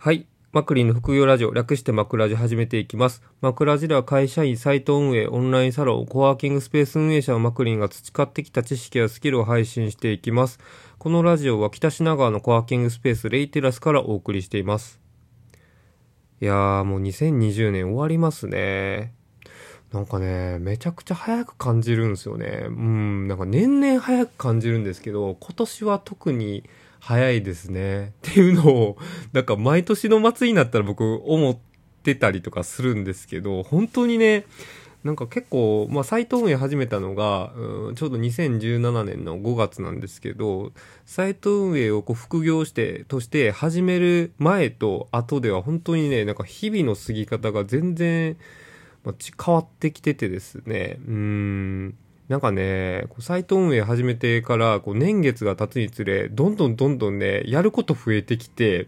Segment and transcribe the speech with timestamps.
[0.00, 0.26] はい。
[0.52, 3.20] マクリンの副業ラジオ、略してマクラジ始めていきます。
[3.40, 10.60] マクラジでは会社員、サイト運営、オンラインサロン、コワーキングスペース運営者のマクリンが培ってきた知識やスキルを配信していきます。
[10.98, 15.00] このラジオは北品川のコワーキングスペースレイテラスからお送りしています。
[16.40, 19.14] いやーもう2020年終わりますね。
[19.92, 22.66] なんかね、めちゃくちゃ早く感じるんですよね。
[22.68, 26.62] うん、なんか年々早く感じるんですけど、今年は特に
[27.00, 28.08] 早いですね。
[28.08, 28.98] っていうのを、
[29.32, 31.56] なんか毎年の末になったら僕思っ
[32.02, 34.44] てたりとかするんですけど、本当にね、
[35.04, 37.52] なんか結構、まあ、サイト運営始めたのが、
[37.94, 40.72] ちょうど2017年の5月なんですけど、
[41.06, 48.36] サイト運営をこう副業して、として始める前と後では本当にね、なんか日々の過ぎ方が全然、
[49.04, 51.94] まあ、変わってきててですね、うーん、
[52.28, 58.86] なんかね、サイト運営始めてから、こう年月が経つにつれ、どんどんどんどんね、やること増えてきて、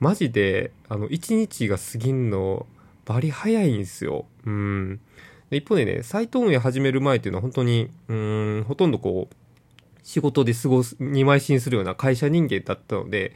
[0.00, 2.66] マジで、あの、一日が過ぎんの、
[3.04, 4.24] バリ早いんですよ。
[4.46, 5.00] うん。
[5.50, 9.34] で一方でね、サイト運営始める前っていうのは本当に、うん、ほとんどこう、
[10.02, 13.34] 仕事で過ごす、に邁進するような会社人間だったので、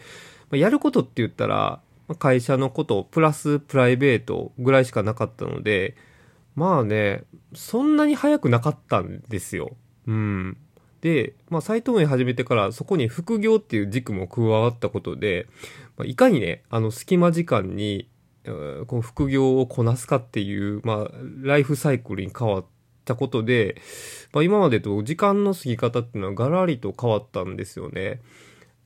[0.51, 1.81] まあやることって言ったら、
[2.19, 5.95] 会社のことプラスプライベートぐらいしかなかったので、
[6.57, 9.77] まあね、そんなに早くなかったんですよ。
[10.07, 10.57] うん。
[11.03, 15.47] で、まあ、サイト運営始めてから、そこに副業っていう軸も加わったことで、
[15.97, 18.09] まあ、いかにね、あの、隙間時間に、
[18.45, 21.11] この副業をこなすかっていう、まあ、
[21.43, 22.65] ライフサイクルに変わっ
[23.05, 23.81] たことで、
[24.33, 28.23] まあ、今までと時間の過ぎ方っていうのはガラリと変わったんですよね。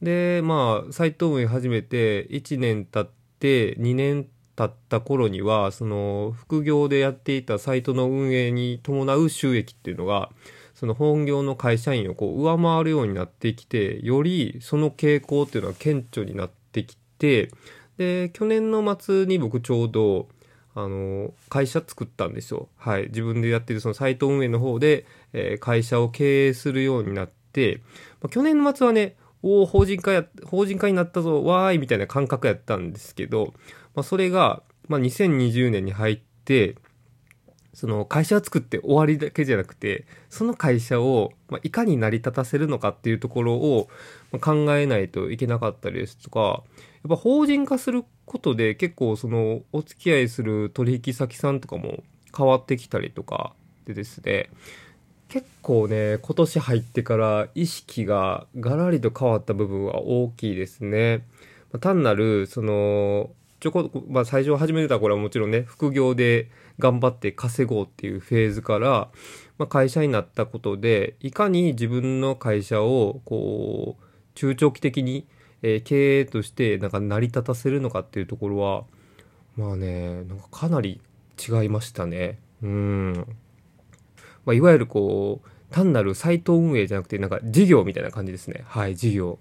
[0.02, 4.26] で、まあ、サイト運営始めて1年経って2年
[4.60, 10.30] 経った頃には、その副業でやっていたサイトの運営に伴う収益っていうのが、
[10.74, 17.50] その本業の会社員をこう上回るようになってきて、よりその傾向っていうのは顕著になってきて、
[17.96, 20.28] で、去年の末に僕ちょうど、
[20.74, 22.68] あの、会社作ったんですよ。
[22.76, 23.04] はい。
[23.04, 27.80] 自分でやってるそのサイト運営の方で、えー会社を経営するようになって、
[28.20, 33.54] まあ、去年の末はね、おお、法人化や、法人化になったぞ、わーい、みたいな感覚やったんですけど、
[34.00, 36.76] まあ、それが、まあ、2020年に入って、
[37.74, 43.90] その会社を作って終わりだけじゃなくて、その会社を、まあ、いかに成り立たせるのかっていうところを
[44.32, 52.02] まあ考えないといけなかったりですとか、やっぱ法人化することで結構そのお付き合いする取引先さんとかも
[52.34, 53.52] 変わってきたりとか
[53.84, 54.48] でですね、
[55.28, 61.26] 結構ね、今年入ってから意識がガラリと変わった部分は大きいですね。
[61.70, 69.10] ま単なる、その、ちょこ、まあ最初始めてた頃はもちろんね、副業で頑張って稼ごうっていうフェーズから、
[69.58, 74.04] まあ会社になったことで、いかに自分の会社を、こう、
[74.34, 75.26] 中長期的に、
[75.62, 78.84] えー経営としてなんか成り立たせるのかっていうところは、
[79.56, 81.00] まあね、なんかかなり
[81.38, 82.38] 違いましたね。
[82.62, 83.12] うん。
[84.46, 88.64] まあ、いわゆるこう、単なるサイト運営じゃなくて、なんか事業みたいな感じですね。
[88.66, 89.38] はい、事業。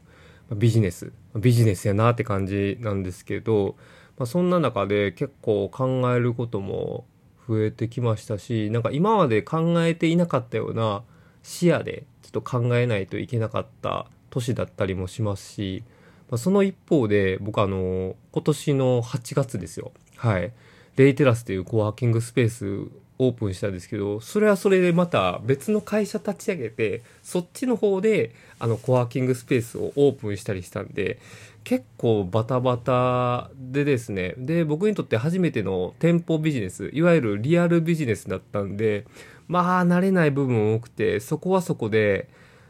[0.55, 1.11] ビジネス。
[1.35, 3.75] ビジネスやなって感じなんですけど、
[4.19, 7.05] まあ、そんな中で結構考えることも
[7.47, 11.03] 増えてきましたし、なんか今まで考えていなかったような
[11.41, 15.83] 視野でちょっと考えないといけなかった年だったりもしますし、
[16.29, 19.93] まあ、その一方で僕あの、今年の8月ですよ。
[20.17, 20.51] はい。
[20.97, 22.87] レイテラスというコワーキングスペース
[23.19, 31.19] オープンしたんですけど、それはそれでまた別の会社立ち上げて、そっちの方であのコワーキングスペースをオープンしたりしたんで、
[31.65, 39.05] 結構バタバタでですね、で、僕にとって初めての店舗ビジネス、いわゆるリアルビジネスだったんで、
[39.49, 42.29] まあ慣れない部分多くて、そこはそこで、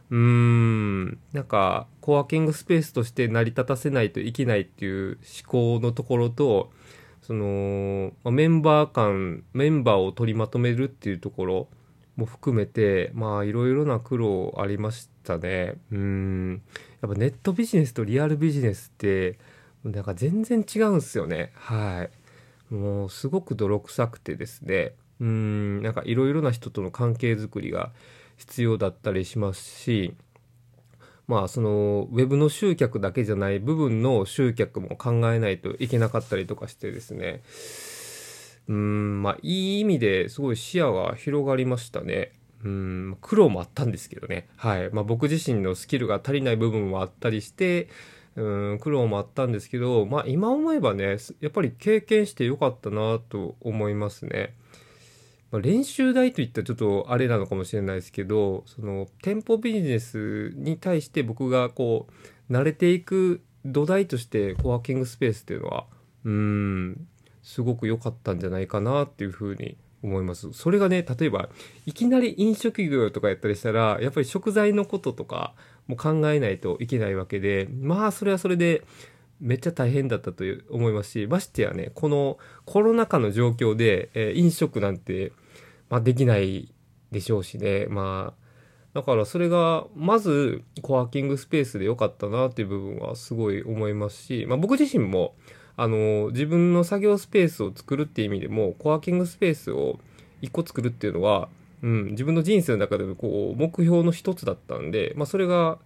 [0.09, 6.71] うーん、なんか、コワーキングスペースとして成り立たせないといけないっていう思考のところと、
[7.29, 11.67] その、まあメンバー間、メンバーを取りまとめるっていうところ
[12.15, 15.75] も含めて、まあいろいろな苦労ありましたね。
[15.91, 16.61] うん。
[17.01, 19.37] やっぱネットビジネスとリアルビジネスって、
[19.83, 21.51] なんか全然違うんすよね。
[21.53, 22.09] は
[22.71, 22.73] い。
[22.73, 24.95] もうすごく泥臭くてですね。
[25.19, 27.91] うん、なんかいろいろな人との関係づくりが
[28.37, 30.15] 必要だったりしますし、
[31.29, 37.43] まあそのウェブの集客だけじゃない部分の集客も考えないといけなかったりとかしてですね。
[38.67, 42.31] うん、まあいい意味ですごい視野が広がりましたね。
[42.65, 44.47] うん、苦労もあったんですけどね。
[44.57, 44.89] はい。
[44.91, 47.89] まあ僕自身のスキルが足りない部分もあったりして、
[48.35, 54.55] うん、苦労もあったんですけど、まあ今思えばね、やっぱり経験してよかったなと思いますね。
[55.51, 62.07] まあ、練習台といったらちょっとあれなのかもしれないですけど、その店舗ビジネスに対して僕がこ
[62.49, 65.85] う、慣れていく土台としてコワーキングスペースっていうのは、
[66.25, 67.07] うん、
[67.41, 70.53] すごく良かったんじゃないかなっていうふうに思います。
[70.53, 71.49] それがね、例えば、
[71.85, 75.53] いきなり飲食業とかやったりしたら、やっぱり食材のこととか
[75.87, 78.83] も考えないといけないわけで、まあ、それはそれで、
[79.39, 85.31] めっちゃ大変だったと思いますし、ましてやね、このコロナ禍の状況で、えー、飲食なんて、
[85.89, 86.73] まあ、できない
[87.11, 88.39] でしょうしね、まあ、
[88.93, 95.35] だからそれが、まず、コワーキングスペースで良かったなっていう部分はすごい思いますし、まあ僕自身も、
[95.77, 99.99] あの、自分の作業スペースを作るっていう意味でも、コワーキングスペースを
[100.41, 101.49] 一個作るっていうのは、
[101.81, 105.77] うん、自分の人生の中でのこう、目標の一つだったんで、まあそれが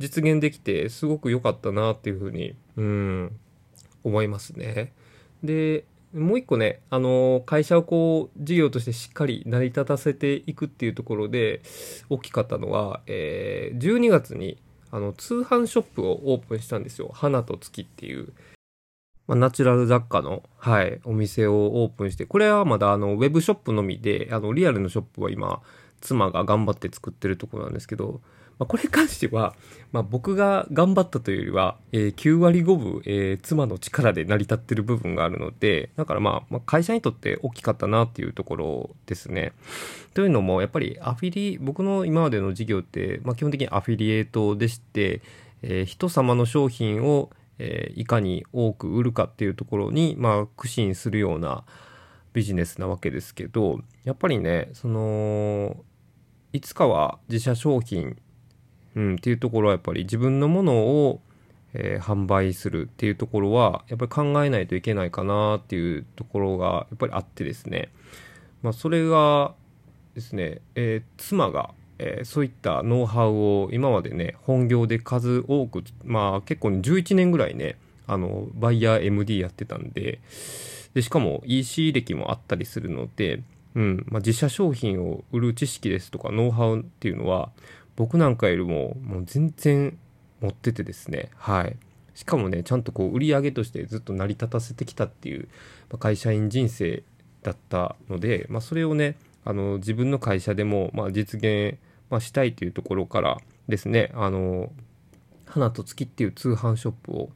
[0.00, 3.38] 実現できて、すごく良かったなっていうふうに、うん、
[4.02, 4.92] 思いますね。
[5.44, 11.60] で、もう一個ね、あの、会社をこう、事業としてしっかり成り立たせていくっていうところで、
[12.08, 14.56] 大きかったのは、えー、12月に、
[14.90, 17.10] あの、通販ショップをオープンしたんですよ。
[17.12, 18.32] 花と月っていう。
[19.28, 25.60] まあ、ナチュラル雑貨の、はい、お店をオープンして、これはまだあの、ウェブショップのみで、あの、リアルのショップは今、
[26.00, 28.22] 妻が頑張って作ってるところなんですけど、
[28.60, 29.54] まあ、これに関しては、
[29.90, 39.54] まあ、僕が頑張ったというよりは、えー、9割5分、えー、妻の力で成り立ってる部分があるので、だからまあ、まあ、会社にとって大きかったなっていうところですね。
[40.12, 45.22] というのも、やっぱりアフィリ、僕の今までの事業って、まあ、基本的にアフィリエイトでして、
[45.62, 51.64] えー、人様の商品を、えー、いかに多く売るかっていうところに、まあ、苦心するような
[52.34, 55.82] ビジネスなわけですけど、やっぱりね、その、
[56.52, 58.18] いつかは自社商品
[58.96, 61.20] うん、っていうところはやっぱり自分のものを、
[61.74, 67.90] えー、販売するっていうところはやっぱり考えないといけないかなっていうところがやっぱりあってですね、
[68.62, 69.54] まあ、それが
[70.14, 77.76] ですね、えー、妻が、えー、そういったノウハウを今までね本業で数多くまあ結構11年ぐらいね
[78.06, 80.20] あのバイヤー MD やってたんで
[80.94, 83.42] でしかも EC 歴もあったりするので、
[83.76, 87.50] うんまあ、自社商品を売る知識ですとかノウハウっていうのは
[88.00, 89.98] 僕なんかよりももう全然
[90.40, 91.28] 持っててですね。
[91.36, 91.76] はい。
[92.14, 95.48] しかもねちゃんとこう売り上げとしてずっと成り立たせてきたっていう、
[95.92, 97.02] ま、会社員人生
[97.42, 103.36] だったので、まあ、それをねあの自分の会社でも、まあ、実現、ま、したいというところから
[103.68, 104.72] ですねあの
[105.44, 107.28] 花と月っていう通販ショップを、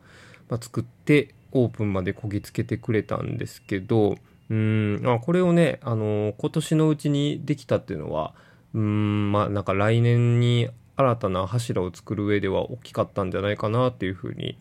[0.49, 4.16] ま、作ってオープンまでこぎつけてくれたんですけど
[4.49, 8.32] うんあこれをねあの今年のうちにできたっていうのは
[8.75, 14.59] うん、まあなんか来年に新たな柱を作る上では大きかったんじゃないかなっていうふうに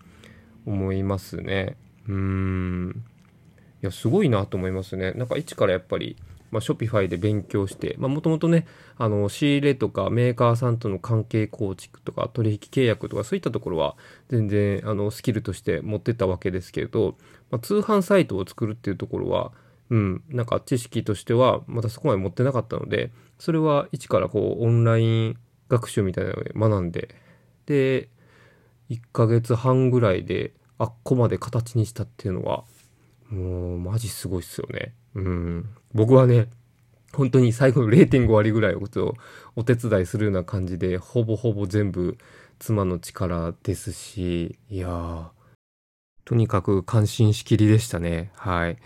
[0.65, 1.77] 思いますね。
[2.07, 3.03] うん。
[3.81, 5.11] いや、すごいなと思いますね。
[5.11, 6.15] なんか一からやっぱり、
[6.51, 8.67] まあ、ショピファイで勉強して、まあ、もともとね、
[8.97, 13.95] あの、仕入れとかメーカーさんとの関係構築とか取引契約とかそういったところは
[14.29, 17.17] 全然、あの、スキルとして持ってたわけですけれど、
[17.51, 19.51] まあ、通販サイトを作るっていうところは、
[19.93, 25.37] うん、なんか知識としてはまたそこまで持ってなかったので、それは一からこうオンライン
[25.69, 27.09] 学習みたいなので学んで、
[27.67, 28.09] で、
[28.89, 32.63] 1ヶ月半ぐらいであっこまで形にしたっていうのは、
[33.29, 34.95] もうマジすごいっすよね。
[35.13, 35.69] うん。
[35.93, 36.47] 僕はね、
[37.13, 38.81] 本当に最後の0.5割ぐらいを
[39.55, 42.17] お手伝いするような感じで、ほぼほぼ全部
[42.57, 45.25] 妻の力ですし、いやー、
[46.25, 48.31] とにかく感心しきりでしたね。
[48.35, 48.77] はい。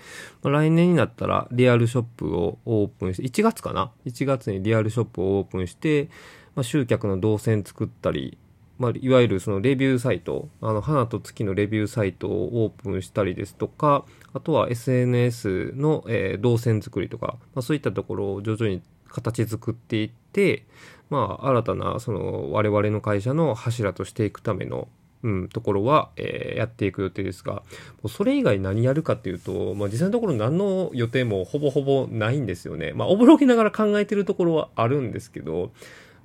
[0.43, 6.09] 来年になったらリアルショップをオープンして、1月かな ?1 月にリアルショップをオープンして、
[6.55, 8.37] まあ、集客の動線作ったり、
[8.79, 20.65] まあ、いわゆるそのレビューサイト、あの、花と月のレビューサイトをオープンしたりですとか、あとは SNS の、えー、動線作りとか、まあ、そういったところを徐々に形作っていって、
[21.09, 24.87] まあ、新たな、その、我々の会社の柱としていくための、
[25.23, 27.63] うん、ところは、えー、やっていく予定ですが、も
[28.03, 32.93] うそれ以外何やるかっていうと、まあ、実際のところ何の予定もほぼほぼないんですよね。
[32.93, 35.71] まあ、おぼろげながら考えてるところはあるんですけど、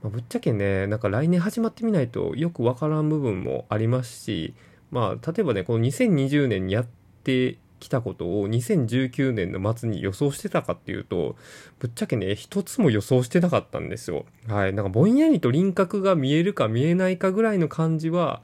[0.02, 4.54] まあ、ぶっちゃけね、なんか来年始まってみないとよくわからん部分もありますし、
[4.90, 6.86] まあ、例えばね、この2020年にやっ
[7.24, 11.36] てきたことを2019年の末に予想してたかっていうと、
[11.80, 14.24] ぶっちゃけね、一つも予想してなかったんですよ。
[14.48, 14.72] はい。
[14.74, 18.42] なんかぼんやりと輪郭が見えるか見えないかぐらいの感じは、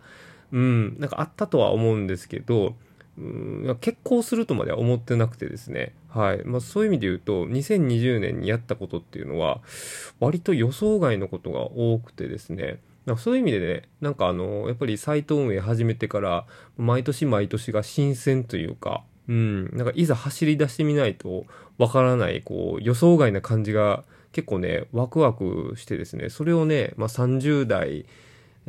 [0.52, 2.74] うん、なんかあったとは思うんですけど、
[3.18, 5.92] うん、結婚するとまでは思ってなくてですね。
[6.08, 6.44] はい。
[6.44, 9.60] まあそういう意味で言うと、2020年にやったことっていうのは、
[10.20, 12.78] 割と予想外のことが多くてですね。
[13.16, 21.46] そういう意味でね、なんかあの、やっぱりサイト運営始めてから、毎年毎年が新鮮というか、うん、なんかいざ走り出してみないと
[21.78, 28.04] わからない、こう、予想外な感じが結構ね、ワクワクしてですね、それをね、まあ30代、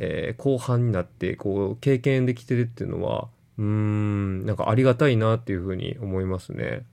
[0.00, 3.28] えー、後半になってこう経験できてるっていうのは、
[3.58, 6.84] うーん、なんかありがたいなっていうふうに思いますね。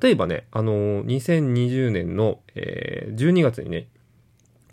[0.00, 3.88] 例えばね、あのー、2020年の、えー、12月にね、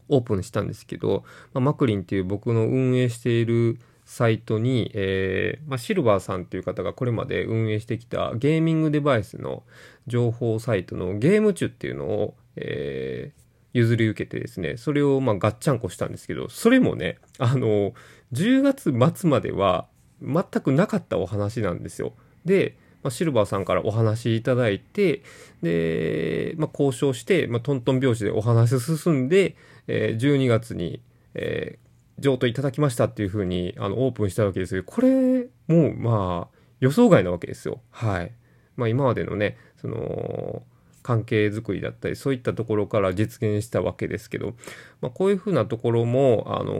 [0.07, 1.23] オープンしたんですけど、
[1.53, 9.63] まあ、マクリンっていう僕の運営しているサイトに、えー、まあ、シルバーさんっていう方がこれまで運営してきたゲーミングデバイスの
[10.07, 13.48] 情報サイトのゲームチュっていうのを、えー、
[13.79, 17.93] 譲り受けてですね、それをまあガッチャンコしたんですけど、それもね、あの、
[18.33, 19.87] 10月末までは
[20.21, 22.13] 全くなかったお話なんですよ。
[22.45, 25.23] で、まあ、シルバーさんからお話いただいて、
[25.61, 29.55] で、まあ、交渉して、まあ、トントン拍子でお話進んで、
[29.87, 31.01] えー、12月に、
[31.33, 37.81] えー、譲渡いただきましたっていうふうに、あの、オープンしたわけですけど、これも、まあ、予想外なわけですよ。
[37.91, 38.31] はい。
[38.75, 40.63] まあ、今までのね、その、
[41.01, 44.53] 関係づくりだったり、そういったところから実現したわけですけど、
[45.01, 46.71] まあ、こういうふうなところも、あの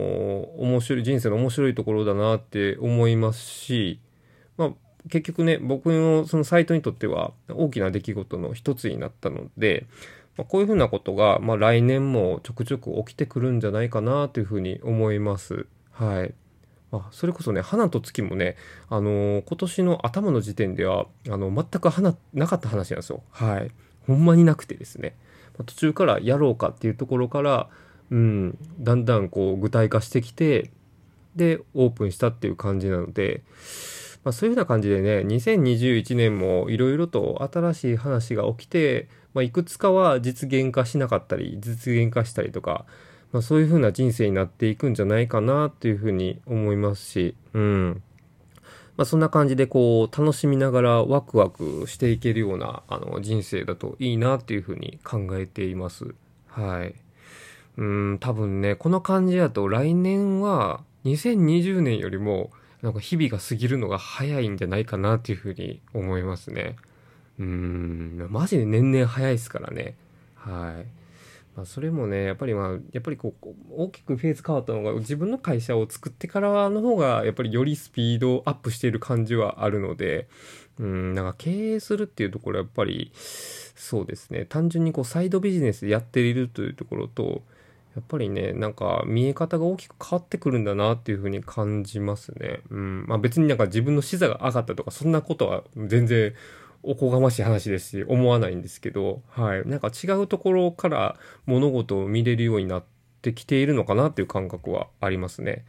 [0.58, 4.00] 面白い、人生の面白いところだなって思いますし、
[4.56, 4.70] まあ、
[5.08, 9.86] 結局ね、僕のそのサイトにとっては大きな出来事の一つになったので、
[10.36, 15.66] まあ、こういうふうなことが、まあ、来年もちょくちょく起きてくるんじゃないかなというふうに思います。
[15.92, 16.34] はい。
[16.92, 18.56] あそれこそね、花と月もね、
[18.88, 23.22] あのー、今年の頭の時点では、あの、全く花、なかった話なんですよ。
[23.30, 23.70] はい。
[24.06, 25.14] ほんまになくてですね、
[25.66, 27.68] 途中からやろうかっていうところから、
[28.10, 30.70] うん、だんだんこう具体化してきて、
[31.36, 33.42] で、オープンしたっていう感じなので、
[34.24, 42.84] まあ、そういうふうな感じでね、2021年もいろいろと新しい話が起きて、まあ、いくつかは実現化しなかったり、実現化したりとか、
[43.32, 48.02] まあ、そういうふうな人生になっていくんじゃないかなっていうふうに思いますし、うん。
[49.00, 56.14] まあ、そんな感じでこう楽しみながらワクワクしていけるようなあの人生だといいなっていうふうに考えています。
[56.48, 56.94] はい。
[57.78, 62.50] うん、多分ね、この感じだと来年は2020年よりも
[62.82, 66.76] なんか日々が過ぎるのが早いんじゃないかなっていうふうに思いますね。
[67.38, 69.94] うん、マジで年々早いですからね。
[70.34, 70.99] はい。
[71.60, 80.26] まあ、それもね、やっぱりまあ、やっぱりこう、大きくフェーズ変わったのが、自分の会社を作ってからの方が、やっぱりよりスピードアップしている感じはあるので、
[80.78, 87.42] うん、なんか経営するっていうところやっぱり、そうですね、単純にこう、サイドビジネスでやっているというところと、
[87.94, 92.60] やっぱりね、なんか見え方が大きく変わってくるんだなっていうふうに感じますね。
[92.70, 93.04] うん。
[93.06, 96.32] まあ別になんか自分の視座が上がったとか、そんなことは全然
[96.82, 99.66] おこがましい話ですし、思わないんですけど、はい。
[99.66, 102.84] なんか違うところから物事を見れるようになっ
[103.22, 105.64] てきているのかなっていう感覚はありますね。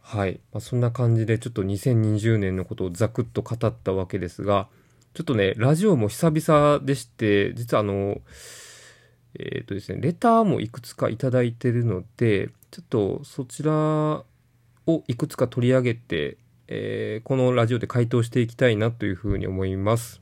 [0.00, 0.40] はい。
[0.52, 4.68] まあ、そんな感じでちょっと2020年のことをザクッと語ったわけですが、
[5.14, 8.20] ちょっとね、ラジオも久々でして、実はあの、
[9.38, 11.16] えっ、ー、とですね、レターもいくつかいい
[11.52, 14.24] てるので、ちょっとそちらを
[15.06, 16.36] いくつか取り上げて、
[16.68, 20.20] えー、このラジオで回答していきたいなというふうに思います。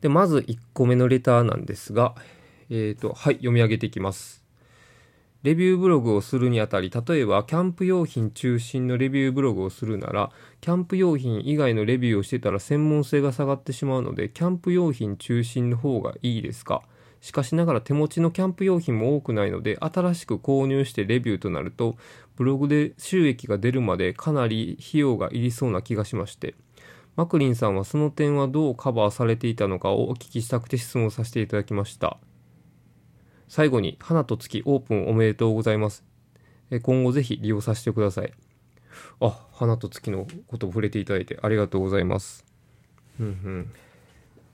[0.00, 2.14] で、まず1個目のレターなんですが、
[2.70, 4.44] えっ、ー、と、はい、読み上げていきます。
[5.42, 10.30] レビューブログをするにあたり、例えばキャンプ用品中心のレビューブログをするなら、
[10.62, 16.82] キャンプ用品以外のレビューをしてたら専門性が下がってしまうので、キャンプ用品中心の方がいいですか？
[17.20, 21.96] しかしながら手持ちのキャンプ用品も多くないので、新しく購入してレビューとなると、
[22.36, 26.54] ブログで収益が出るまでかなり費用がいりそうな気がしまして、
[27.16, 32.18] マクリンさんはその点はどうカバーされていたのかをお聞きしたくて質問させていただきました。
[33.46, 36.04] 最後に、花と月オープンおめでとうございます。
[36.82, 38.32] 今後ぜひ利用させてください。
[39.20, 42.44] あ、花と月のことを触れていただいてありがとうございます。
[43.20, 43.70] うん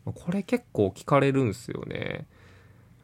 [0.06, 0.12] うん。
[0.12, 2.26] これ結構聞かれるんですよね。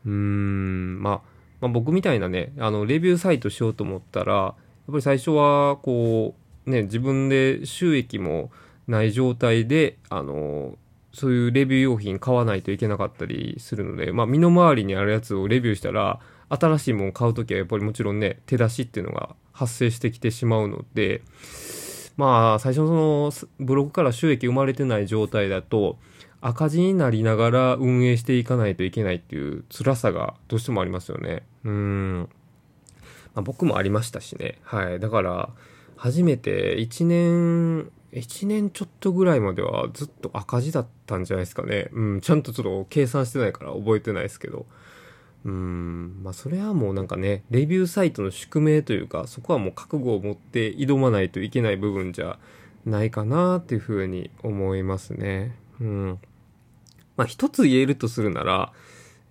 [0.04, 1.21] うーん、まあ、
[1.61, 4.54] まあ、僕みたいなね、あの、レビューサイトしようと思ったら、
[4.87, 6.35] ぱり最初は、こ
[6.66, 8.50] う、ね、自分で収益も
[8.87, 10.76] ない状態で、あの、
[11.12, 21.23] そういうレビュー用品買わないといけなかったりするので、まあ、身の回りにあるやつをレビューしたら、新しいものを買うときはやっぱりもちろんね、手出しっていうのが発生してきてしまうので、
[22.16, 25.99] まあ、最初のそのブログから収益生まれてない状態だと、
[26.40, 31.45] 赤字になりながら運営していかないといけないっていう辛さがどうしてもありますよね。
[31.64, 32.28] うん。
[33.37, 34.59] まあ、僕もありましたしね。
[34.62, 34.99] はい。
[34.99, 35.50] だから、
[35.97, 41.90] 初めて1年、1年ちょっとぐらいまではずっと赤字だったんじゃないですかね。
[41.93, 42.21] うん。
[42.23, 44.66] ちゃんとちょっと計算してないから覚えてないですけど。
[45.45, 46.23] うん。
[46.23, 52.38] まあ、それはもうなんかね、レビューサイトの宿命というか、そこはもう覚悟を持って挑まないといけない部分じゃ
[52.87, 55.55] ないかなっていうふうに思いますね。
[55.78, 56.19] うん。
[57.19, 58.73] まあ、一つ言えるとするなら、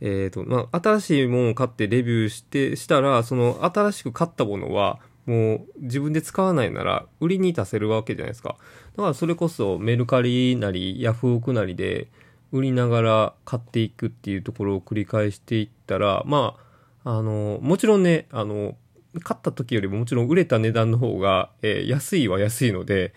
[0.01, 8.57] えっ、ー、と、まあ、新しいものを買ってレビューして、したら、その新しく買ったものは、もう自分で使わないなら売りに出せるわけじゃないですか。
[8.95, 12.09] だからそれこそメルカリなりヤフオクなりで
[12.51, 16.55] 売りながら買っていくっていうところを繰り返していったら、ま
[17.03, 18.77] あ、あの、もちろんね、あの、
[19.23, 23.13] 買った時よりももちろん売れた値段の方が、えー、安いは安いので、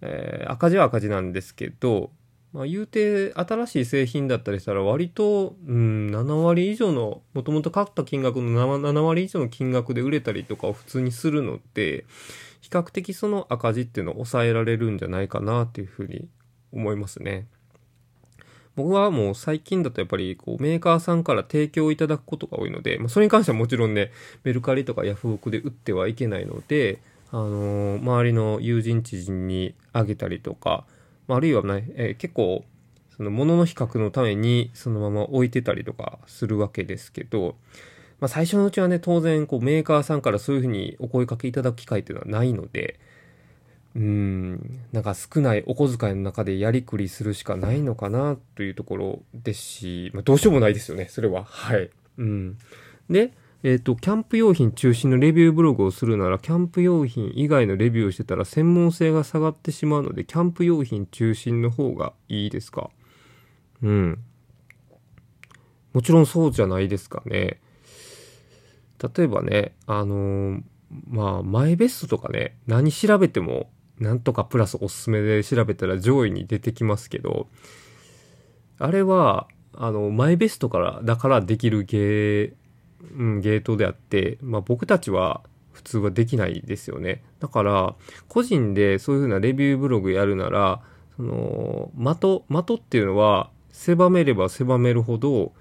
[0.00, 2.10] えー、赤字は赤字なんですけど、
[2.54, 8.48] まあ、言うて新しい製品だったりしたら割と、うん、7割以上の、もともと買った金額の
[8.80, 12.04] 7, 7割以上の金額で売れたりとかを普通にするので、
[12.60, 16.28] 比較的その赤字っていうのを抑えられるんじゃないかなっていうふうに
[16.72, 17.48] 思いますね。
[18.76, 24.12] 僕はもう最近だとやっぱりこうメーカーさんから提供いただくことが多いので、まあ、それに関してはもちろんね、
[24.44, 27.00] メルカリとかヤフオクで売ってはいけないので、
[27.32, 30.84] あのー、周りの友人知人にあげたりとか、
[31.28, 32.64] あるいはね、えー、結構、
[33.16, 37.54] その物の比較のためにそのまま置いてたりとかするわけですけど、
[38.18, 42.98] まあ、最初のうちはね、当然こうメーカーさんからそういうふうにお声かけいただく機会っていうのはないので、
[43.94, 51.44] うん、なんか少ないお小遣いの中でやりくりするしかないのかなというところですし、まあ、どうしようもないですよね、それは。
[51.44, 51.90] はい。
[52.18, 52.58] うん。
[53.08, 53.32] で、
[53.64, 62.90] えっ、ー、と、キャンプ用品中心のレビューブログをするなら、キャンプ用品以外のレビューをしてたら専門性が下がってしまうので、キャンプ用品中心の方がいいですか？
[63.82, 64.18] うん。
[65.94, 67.62] もちろんそうじゃないですかね。
[69.16, 70.62] 例えばね、あのー、
[71.08, 77.48] まあ、マイベストとかね、何調べても、なんとかプラスおすすめで調べたら上位に出てきますけど、
[78.78, 82.52] あれは、あの、マイベストから、だからできる芸
[83.16, 85.42] うん、ゲートであって、まあ、僕たちは
[85.72, 87.22] 普通はできないですよね。
[87.40, 87.94] だから、
[88.28, 90.80] 個人でそういう風なレビューブログやるなら、
[91.16, 95.52] その、的、的っていうのは、狭めれば狭めるほど、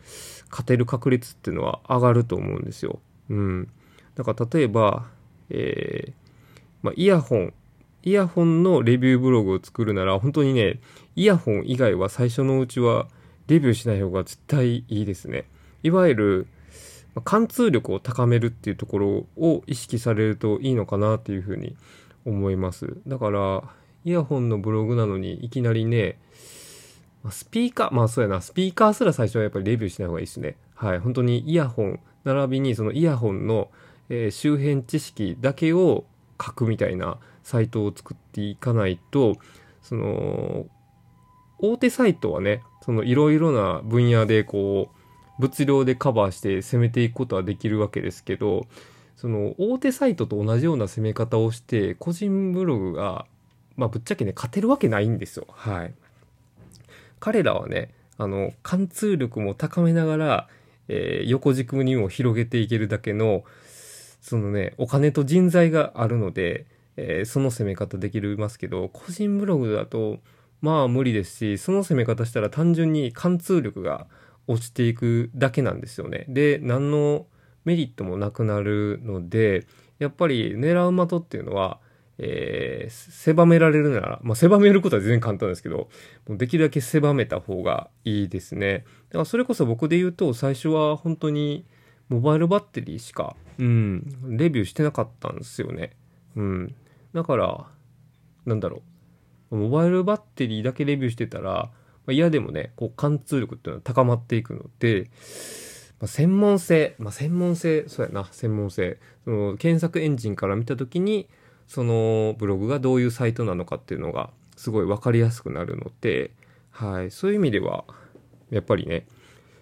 [0.49, 2.99] 勝てる確率っていうのは上がると思うんですよ。
[3.29, 3.69] うん。
[4.15, 5.07] だから例えば、
[5.49, 6.13] えー、
[6.83, 7.53] まあ、イヤホン、
[8.03, 10.79] イヤホンのレビューブログを作るなら、本当にね、
[11.15, 13.07] イヤホン以外は最初のうちは
[13.47, 15.45] レビューしない方が絶対いいですね。
[15.81, 16.47] いわゆる、
[17.21, 21.75] 貫通力を高めるっていうところを意識されるといいのかなっていうふうに
[22.25, 22.97] 思います。
[23.07, 23.63] だから、
[24.05, 26.17] イヤホンのブログなのにいきなりね、
[27.29, 30.57] スピーカー、まあそうやな、スピーカーすら最初はやっぱりレビューしない方がいいですね。
[30.75, 30.99] はい。
[30.99, 33.69] 本当にイヤホン、並びにそのイヤホンの、
[34.09, 36.05] え、周辺知識だけを
[36.41, 39.37] 書くみたいなサイトを作っていかないと、
[39.81, 40.65] その、
[41.59, 45.02] 大手サイトはね、そのいろいろな分野でこう、
[45.39, 48.67] 物量でカバーして攻めていくことはできるわけですけど
[49.15, 53.25] その大手サイトと同じような攻め方をして個人ブログが
[53.75, 55.47] まあぶっちゃけね勝てるわけないんですよ。
[55.49, 55.93] はい。
[57.19, 60.47] 彼らはねあの貫通力も高めながら、
[60.87, 63.43] えー、横軸にも広げていけるだけの
[64.21, 66.65] そのねお金と人材があるので、
[66.97, 70.19] えー、その攻め方できますけど個人ブログだと
[70.61, 74.07] まあ無理ですしその攻め方したら単純に貫通力が
[74.47, 76.25] 落ちていくだけなんですよね。
[76.27, 77.27] で、何の
[77.65, 79.65] メリットもなくなるので、
[79.99, 81.79] やっぱり狙う的っていうのは、
[82.17, 85.89] えー、狭められるなら、まあ、狭めることは全然簡単ですけど、
[86.27, 88.85] もうできるだけ狭めた方がいいですね。
[89.09, 91.65] だからそれこそ僕で言うと、最初は本当に
[92.09, 95.91] モバイルバッテリーしか、うん、レビューしてなかったんですよね。
[96.35, 96.75] うん。
[97.13, 97.67] だから、
[98.45, 98.83] なんだろ
[99.51, 99.55] う。
[99.55, 101.71] モバイルバッテリーだけレビューしてたら、ま
[102.07, 105.09] あ、嫌でもね、こう貫通力っていうのは高まっていくので、
[105.99, 108.99] まあ、専門性、まあ、専門性、そうやな、専門性。
[109.23, 111.29] その検索エンジンから見たときに、
[111.67, 116.31] そのブログがどういうサイトなのかっていうのがすごい分かりやすくなるので、
[116.71, 117.85] はい、そういう意味では、
[118.49, 119.05] やっぱりね、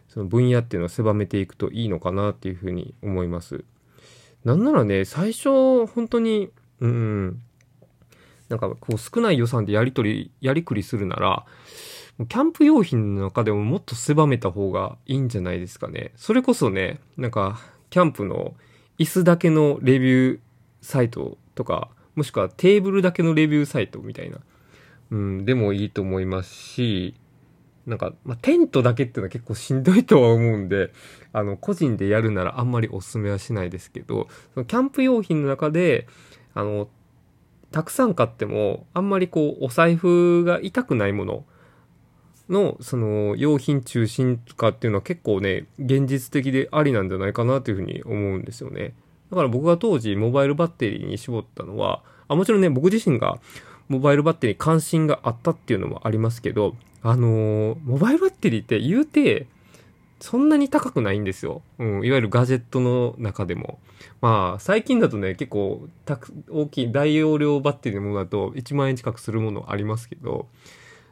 [0.09, 3.63] その分野っていうのを狭めていくといいのかなっていうふうに思います。
[4.43, 6.49] なんならね、最初、本当に、
[6.79, 7.41] うん、
[8.49, 11.45] なんかこう少ない予算でやり取り、やりくりするなら、
[12.17, 16.11] キャンプ用品の中でももっと狭めた方がいいんじゃないですかね。
[16.15, 18.53] それこそね、なんか、キャンプの
[18.99, 20.39] 椅子だけのレビュー
[20.81, 24.37] サイトとか、もしくはテーブルだけのレビューサイトみたいな、
[25.11, 27.15] うん、でもいいと思いますし、
[27.85, 30.91] なんか、まあ、テントだけっていうのは結構しんどいとは思うんで、
[31.33, 36.07] あの、個人でやるならあんまりお勧めはしないですけど、そのキャンプ用品の中で、
[36.53, 36.87] あの、
[37.71, 41.45] たくさん買っても、あんまりこう、お財布が痛くないもの
[42.51, 48.93] のその用品中心とかっていうのは結構ね現実的でありなんじゃないかなというふうに思うんですよね
[49.31, 53.39] だから僕が当時モバイルバッテリーに絞ったのはあもちろんね僕自身が
[53.87, 59.47] モバイルバッテリーに関心があったっていうのもありますけどあのー、モバイルバッテリーって言うて
[60.21, 61.63] そんなに高くないんですよ。
[61.79, 63.79] うん、いわゆるガジェットの中でも。
[64.21, 65.87] まあ、最近だとね、結構
[66.47, 70.47] 大きい大容量バッテリーのものだと1万円近くするものありますけど、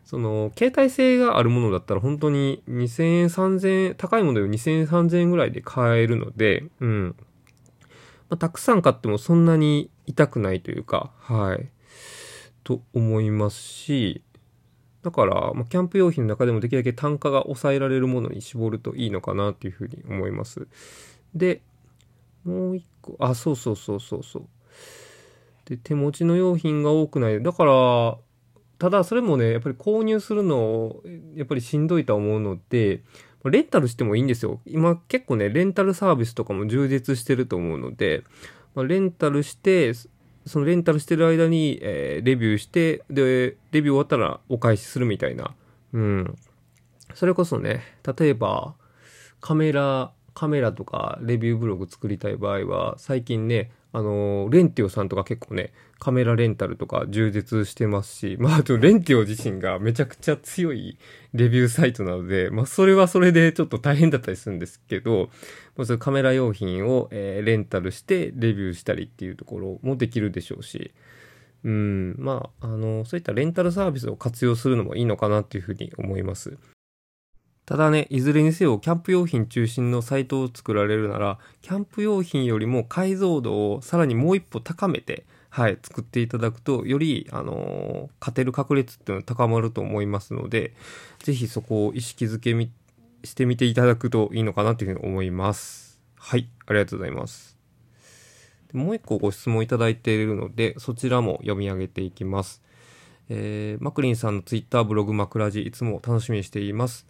[0.10, 7.16] その、携帯性があるものだったら本当に2000円、3000円、高いもので2000円、3000円ぐらいで買えるので、うん。
[8.28, 11.70] まあ、たくさん買ってもそんなに痛くないというか、はい。
[12.64, 14.24] と思いますし、
[15.04, 20.68] だから、まあ、キャンプ用品の中でもできるだけ単価が抑えられるものに絞るといいのかなっていうふうに思います。
[21.36, 21.62] で、
[22.44, 24.48] もう一個、あ、そうそうそうそうそう。
[25.66, 27.44] で、手持ちの用品が多くない。
[27.44, 28.18] だから、
[28.80, 30.96] ただそれもね、やっぱり購入するの、
[31.36, 33.04] やっぱりしんどいと思うので、
[33.44, 34.62] レンタルしてもいいんですよ。
[34.66, 38.24] 今結構ね、レンタルサービスとかも充実してると思うので、
[38.76, 39.94] ま、レンタルして、
[40.46, 45.54] そのレンタルしてる間に、えー、レビューして、で、レビュー終わったらお返しするみたいな。
[45.94, 46.36] うん。
[47.14, 47.82] それこそね、
[48.18, 48.76] 例えば、
[49.42, 60.98] カメラ、カメラとかレビューブログ作りたい場合は、最近ね、あの、レンティオさんとか結構ね、カメラレンタルとか充実してますし、 まあ、レンティオ自身がめちゃくちゃ強い
[61.34, 65.30] レビューサイトなので、まあ、それはそれでちょっと大変だったりするんですけど、
[65.76, 70.92] まずカメラ用品を、えー、レンタルしてレビューしたりっていうところもできるでしょうし、
[71.64, 76.58] うん、まあ、あの、そういったレンタルサービスを活用するのもいいのかなっていうふうに思います。
[77.70, 90.74] ただね、いずれにせよキャンプ用品中心のサイトを作られるなら、キャンプ用品よりも解像度をさらにもう一歩高めて、はい、作っていただくと、より、あのー、勝てる確率っていうのは高まると思いますので、
[91.20, 92.72] ぜひそこを意識づけみ、
[93.24, 96.02] してみていただくといいのかなというふうに思います。
[96.16, 97.56] はい、ありがとうございます。
[98.74, 102.64] もう一個ご質問いただいているので、そちらも読み上げていきます。
[103.30, 107.06] えー、マクリンさんのツイッターブログマクラジいつも楽しみにしています。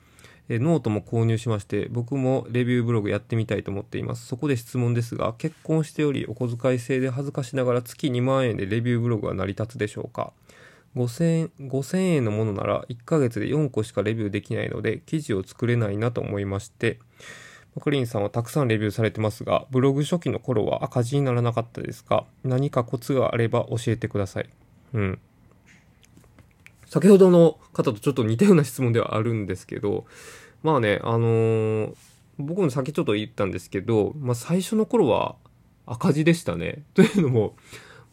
[0.58, 4.26] ノートも購入しまして、僕もレビューブログやってみたいと思っています。
[4.26, 10.34] そこで質問ですが、結婚しており、お小遣い制で恥ずかしながら月2万円でレビューブログは成り立つでしょうか
[10.96, 16.98] 5000円、5000円のものなら1ヶ月で4個しかレビューできないので、記事を作れないなと思いまして、
[17.80, 22.26] クリーンさんはたくさんレビューされてますが、ブログ初期の頃は赤字にならなかったですか？
[22.44, 24.50] 何かコツがあれば教えてください。
[24.94, 25.20] うん。
[26.90, 30.06] 先ほどの方とちょっと似たような質問ではあるんですけど、
[30.64, 31.96] まあね、あのー、
[32.40, 35.36] 僕も先ちょっと言ったんですけど、まあ最初の頃は
[35.86, 36.84] 赤字でしたね。
[36.96, 37.56] というのも、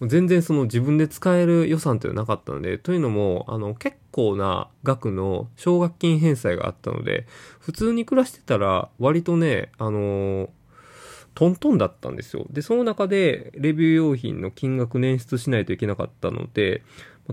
[0.02, 7.26] 全然その自分で使える予算っていうのはなかったので、というのも、あの、結構な額の奨学金返済があったので、
[7.60, 10.48] 普通に暮らしてたら割とね、あのー、
[11.34, 12.46] トントンだったんですよ。
[12.50, 16.82] で、その中でレビュー用品の金額捻出しないといけなかったので、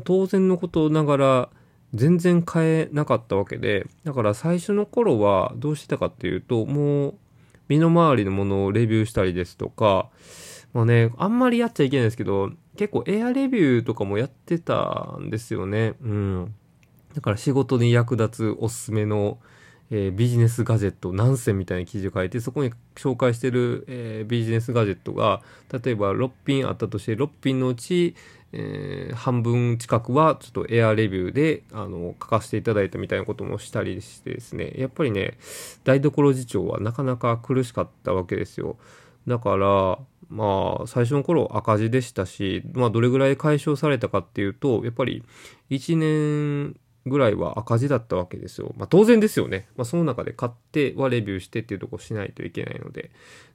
[0.02, 1.50] 当然のことながら
[1.94, 7.16] 全然変えなかったわけで、だから最初の頃はどうしてたかっていうと、もう
[7.70, 10.10] 身の回りのものをレビューしたりですとか、
[10.74, 15.94] まあね、あんまりやっちゃいけないですけど、結構エアレビューとかもやってたんですよね。
[16.02, 16.56] うん。
[17.14, 19.38] だから仕事に役立つおすすめの、
[19.96, 28.16] えー、ビジネスガジェット何選みたいな記事を書いて、そこに紹介してる、えー、ビジネスガジェットが、例えば6品あったとして、6品のうち、
[28.54, 34.74] えー、半分近くはちょっとエアレビューであの書かせていただいたみたいなこともしたりしてですね。
[34.78, 35.38] やっぱりね
[35.84, 38.78] 台所次長はなかなか苦しかったわけですよ。
[39.26, 45.24] だからまあ最初の頃赤字でしたしまあどれぐらい解消されたかっていうとやっぱり
[45.72, 46.76] 1年
[47.06, 48.74] ぐらいは赤字だったわけですよ。
[48.78, 49.68] まあ当然ですよね。
[49.76, 53.12] まあその中で買ってはレビューしてっていうとこしないといけないので。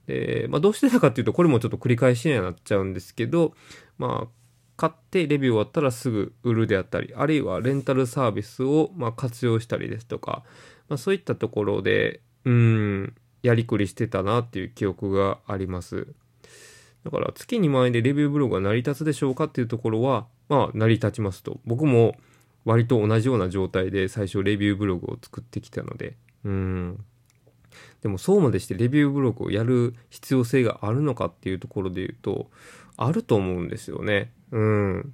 [0.07, 3.53] で、まあどうしてたかっていうとこれもちょっと繰り返しにはなっちゃうんですけど、
[3.97, 4.39] まあ
[4.77, 10.43] 買ってレビュー終わったらすぐ売るであったり、あるいはレンタルサービスをま活用したりですとか、
[10.87, 16.07] まあ、そういったところで、うん、やりくりしてたなっていう記憶があります。
[17.03, 21.59] だから月2万円でレビューブログが成り立つでしょうかっていうところは、まあ成り立ちますと。
[21.65, 22.15] 僕も
[22.65, 27.05] 割と同じような状態で最初レビューブログを作ってきたので、うん。
[28.01, 32.49] でもそうまでしてレビューブログをやる必要性があるのかっていうところで言うと、
[32.97, 34.31] あると思うんですよね。
[34.51, 35.13] うん。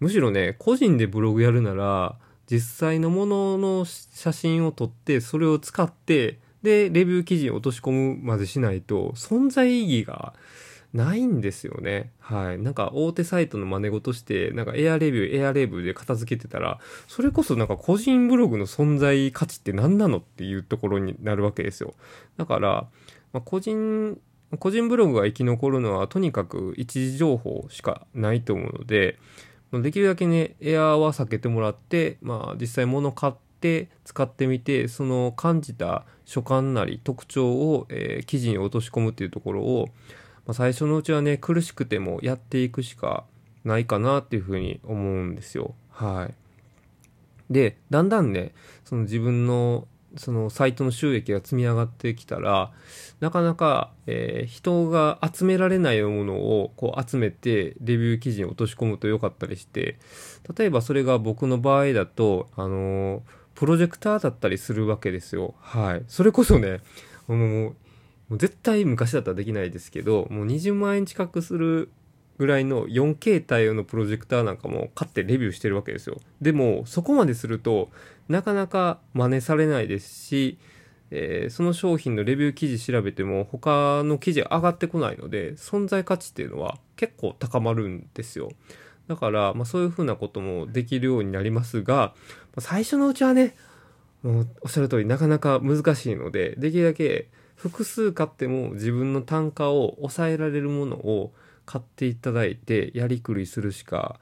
[0.00, 2.18] むしろね、個人でブログやるなら、
[2.50, 10.34] 実際のものの写真を撮って、それを使って、で、レビュー記事に落とし込むまでしないと、存在意義が
[10.92, 12.12] ないんですよね。
[12.18, 12.58] はい。
[12.58, 21.94] なんか大手サイトの真似事して、なんかエアレビュー、エアレビューで片付けてたら、それこそなんか個人ブログの存在価値って何なのっていうところになるわけですよ。
[22.36, 22.88] だから、
[23.32, 24.18] まあ、個人
[24.58, 29.18] 個人ブログが生き残るのはとにかく一時情報しかないと思うので、
[29.72, 39.88] できるだけね、エアーは避けてもらって、まあ実際物買って使ってみてその感じた所感なり特徴を、えー、記事に落とし込むっていうところを、
[40.46, 43.24] まあ、最初のうちはね苦しくてもやっていくしか
[43.64, 45.74] ないかなっていうふうに思うんですよ。
[45.90, 47.52] はい。
[47.52, 48.52] で、だんだんね、
[48.84, 52.72] その自分のそのサイトの収益が積み上がってきたら、
[53.20, 59.98] なかなか、えー、人が集められないものをこう集めてレビュー記事に落とし込むと良かったりして、
[60.56, 63.20] 例えばそれが僕の場合だと、あのー、
[63.54, 65.54] プロジェクターだったりするわけですよ。
[65.60, 66.02] はい。
[66.08, 66.80] それこそね、
[67.28, 67.76] もう、
[68.30, 71.90] もう絶対昔だったらできないですけど、もう20万円近くする
[72.38, 76.16] ぐらいの 4K 対応のプロジェクターなんかも買ってレビューしてるわけですよ。
[76.40, 77.90] でも、そこまですると、
[78.28, 80.58] なかなか真似されないですし、
[81.10, 88.52] えー、その商品のレビュー記事調べても他の記事上がってこないので、存在価値っていうのは結構高まるんですよ。
[89.08, 92.14] だから、まあそういうふうなこともできるようになりますが、
[92.58, 93.56] 最初のうちはね、
[94.22, 97.28] もうおっしゃる通りなかなか難しいので、できるだけ
[97.62, 101.32] 複数買っても自分の単価を抑えられるものを
[101.66, 104.18] 買っていただいてやりくりするしか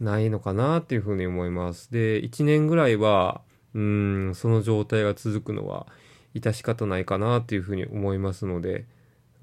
[0.00, 1.92] ないのかなっていうふうに思います。
[1.92, 3.42] で、1年ぐらいは、
[3.74, 5.86] うん、その状態が続くのは
[6.34, 8.86] 致し方ないかなっていうふうに思いますので、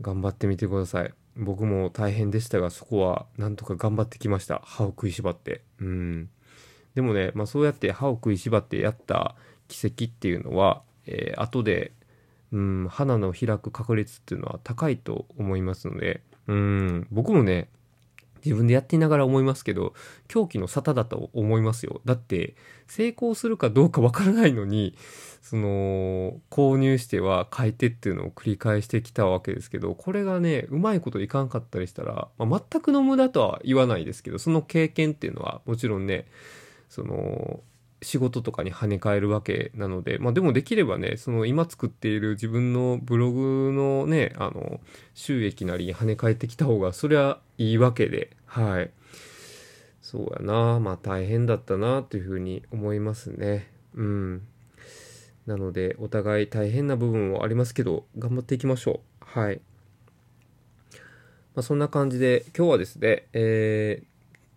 [0.02, 1.14] 頑張ってみてください。
[1.36, 4.64] 僕も大変でしたが、そこはなんとか頑張ってきました。
[4.66, 5.62] 歯を食いしばって。
[5.80, 6.30] うん。
[6.96, 9.36] でもね、まあそうやって歯を食いしばってやった
[9.68, 11.94] 奇跡っていうのは、えー、後で、
[12.56, 17.68] うん、花の開く確率っていうのは高いと思いますので、うん、僕もね、
[18.46, 19.94] 自分でやっていながら思いますけど、
[20.30, 22.00] 狂気の沙汰だと思いますよ。
[22.06, 22.56] だって、
[22.88, 24.96] 成功するかどうかわからないのに、
[25.42, 36.26] その、購入しては買い手っていうのを繰り返してきたわけですけど、これがね、うまいこといかんかったりしたら、まあ、全くの無駄とは言わないですけど、その経験っていうのはもちろんね、
[36.88, 37.60] その、
[38.06, 44.80] 仕事とかに跳ね返るわけなので、まあでもできればね、その今作っている自分のブログのね、あの、
[45.16, 48.92] 収益なりに跳ね返ってきた方が、そりゃいいわけで、はい。
[50.04, 53.72] そうやな、まあ大変だったなというふうに思いますね。
[53.96, 54.42] うん。
[55.48, 59.40] なので、お互い大変な部分はありますけど、頑張っていきましょう。
[59.40, 59.60] はい。
[61.56, 64.15] まあそんな感じで、今日はですね、えー、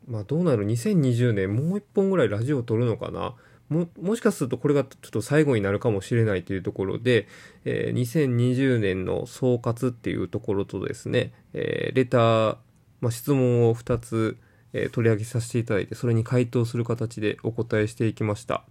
[0.09, 3.35] まあどうなる？2020年もう一本ぐらいラジオを撮るのかな？
[3.68, 7.29] も、もしかするとこれがちょっと最後になるかもしれないというところで、
[7.64, 12.57] えー、2020年の総括っていうところとですね、えー、レター、
[13.01, 14.38] まあ、質問を2つ、
[14.73, 18.64] えー、取り上げさせていただいて、それに回答する形でお答えしていきました。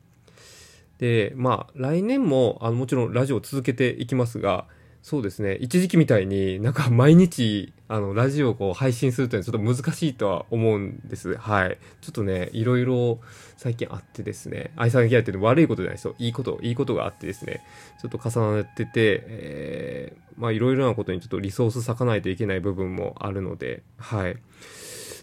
[0.97, 4.65] で、まあ来年もあのもちろんラジオを続けていきますが、
[5.03, 5.55] そうですね。
[5.55, 11.37] 一時期みたいになんか毎日、あの、ラジオをこう配信するというのはちょっと難しいとは思うんです。
[11.37, 11.77] はい。
[12.01, 13.19] ちょっとね、いろいろ
[13.55, 16.15] 最近あってですね、愛され嫌いっていうのは悪いことじゃないですよ。
[16.19, 17.63] いいこと、いいことがあってですね、
[18.01, 24.37] ちょっと重なってて、えー、まあいろいろなことにちょっとリソース割かないといけない部分もあるので、はい。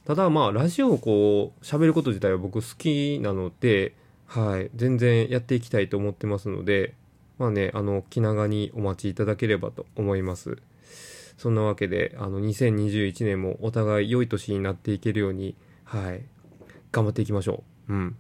[0.07, 3.95] ただまあ、ラジオをこう、喋ること自体は僕好きなので、
[4.27, 4.71] はい。
[4.75, 6.95] 全然やっていきたいと思ってますので、
[7.39, 10.59] まあね、あの、気長にお待ちいただければと思います。
[11.37, 16.25] そんなわけで、あの、2021年もお互い良い年になっていけるように、はい、
[16.93, 17.93] 頑張っていきましょう。
[17.93, 18.17] うん。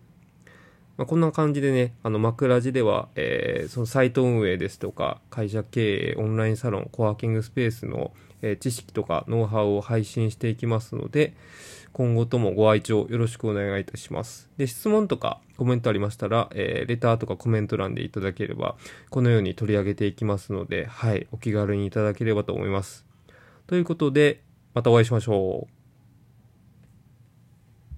[0.96, 11.34] まあ、こんな感じでね、あの、枕地では、えー、そのサイト運営ですとか、会社経営、オンラインサロン、コワーキングスペースの、えー、知識とかノウハウを配信していきますので、
[11.94, 14.50] 今後ともご愛聴よろしくお願いいたします。
[14.56, 18.74] で、質問とかコメントありましたら、えー、レターとかコメント欄でいただければ、
[19.10, 23.06] このように取り上げていきますので、はい、お気軽にいただければと思います。
[23.68, 24.42] ということで、
[24.74, 25.73] またお会いしましょう。